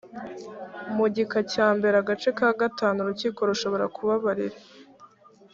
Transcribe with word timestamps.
mugika 0.95 1.39
cya 1.51 1.67
mbere 1.77 1.95
agace 2.01 2.29
ka 2.37 2.47
gatanu 2.61 2.97
urukiko 3.01 3.39
rushobora 3.49 3.85
kubababarira 3.95 4.57